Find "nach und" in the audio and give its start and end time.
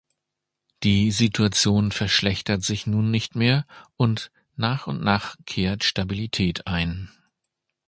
4.55-5.03